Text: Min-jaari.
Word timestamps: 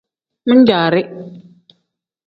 Min-jaari. 0.47 1.01